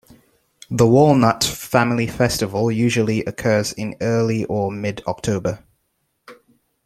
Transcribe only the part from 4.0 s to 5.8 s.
early or mid-October.